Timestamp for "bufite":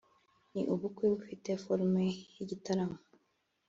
1.13-1.49